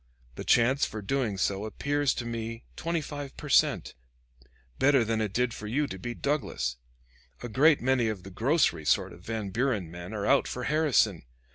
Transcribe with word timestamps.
The 0.33 0.43
chance 0.43 0.83
for 0.83 1.03
doing 1.03 1.37
so 1.37 1.63
appears 1.63 2.15
to 2.15 2.25
me 2.25 2.63
twenty 2.75 3.01
five 3.01 3.37
per 3.37 3.49
cent, 3.49 3.93
better 4.79 5.03
than 5.05 5.21
it 5.21 5.31
did 5.31 5.53
for 5.53 5.67
you 5.67 5.85
to 5.85 5.99
beat 5.99 6.23
Douglas. 6.23 6.77
A 7.43 7.47
great 7.47 7.81
many 7.83 8.07
of 8.07 8.23
the 8.23 8.31
grocery 8.31 8.83
sort 8.83 9.13
of 9.13 9.21
Van 9.21 9.51
Buren 9.51 9.91
men 9.91 10.11
are 10.15 10.25
out 10.25 10.47
for 10.47 10.63
Harrison. 10.63 11.21